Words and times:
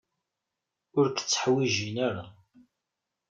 Ur 0.97 1.05
k-tteḥwijin 1.09 1.95
ara. 2.07 2.25